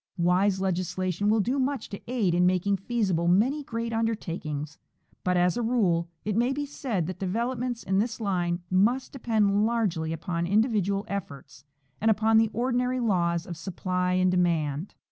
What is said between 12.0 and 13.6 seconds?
and upon the ordinary laws of